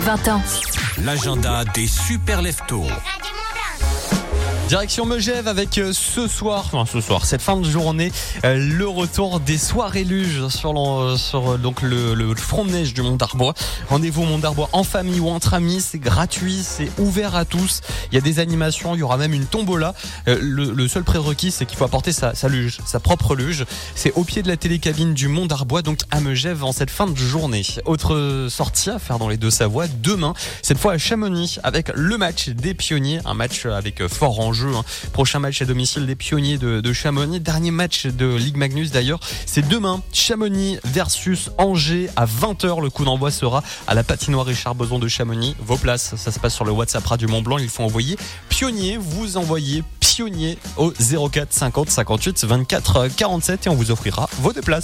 [0.00, 0.42] 20 ans.
[1.04, 2.86] L'agenda des super leftos.
[4.70, 8.12] Direction Megève avec euh, ce soir, enfin ce soir, cette fin de journée,
[8.44, 12.70] euh, le retour des soirées luges sur, l'en- sur euh, donc le, le front de
[12.70, 13.54] neige du Mont d'Arbois.
[13.88, 17.80] Rendez-vous au Mont d'Arbois en famille ou entre amis, c'est gratuit, c'est ouvert à tous.
[18.12, 19.92] Il y a des animations, il y aura même une tombola.
[20.28, 23.64] Le, le seul prérequis, c'est qu'il faut apporter sa, sa luge, sa propre luge.
[23.96, 27.08] C'est au pied de la télécabine du Mont d'Arbois, donc à Megève en cette fin
[27.08, 27.66] de journée.
[27.86, 30.32] Autre sortie à faire dans les deux Savoies demain,
[30.62, 34.38] cette fois à Chamonix avec le match des pionniers, un match avec fort
[34.68, 34.84] hein.
[35.12, 37.40] Prochain match à domicile des pionniers de, Chamonix.
[37.40, 40.02] Dernier match de Ligue Magnus d'ailleurs, c'est demain.
[40.12, 42.82] Chamonix versus Angers à 20h.
[42.82, 45.54] Le coup d'envoi sera à la patinoire Richard Boson de Chamonix.
[45.60, 47.58] Vos places, ça se passe sur le WhatsApp Radio Mont Blanc.
[47.58, 48.16] Il faut envoyer
[48.48, 48.96] pionnier.
[48.96, 54.62] Vous envoyez pionnier au 04 50 58 24 47 et on vous offrira vos deux
[54.62, 54.78] places.